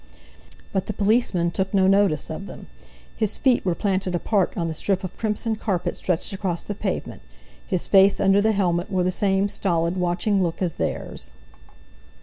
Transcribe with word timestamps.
But 0.73 0.87
the 0.87 0.93
policeman 0.93 1.51
took 1.51 1.75
no 1.75 1.85
notice 1.85 2.31
of 2.31 2.47
them; 2.47 2.65
his 3.15 3.37
feet 3.37 3.63
were 3.63 3.75
planted 3.75 4.15
apart 4.15 4.51
on 4.57 4.67
the 4.67 4.73
strip 4.73 5.03
of 5.03 5.15
crimson 5.15 5.55
carpet 5.55 5.95
stretched 5.95 6.33
across 6.33 6.63
the 6.63 6.73
pavement; 6.73 7.21
his 7.67 7.85
face, 7.85 8.19
under 8.19 8.41
the 8.41 8.51
helmet, 8.53 8.89
wore 8.89 9.03
the 9.03 9.11
same 9.11 9.47
stolid, 9.47 9.97
watching 9.97 10.41
look 10.41 10.59
as 10.59 10.77
theirs. 10.77 11.33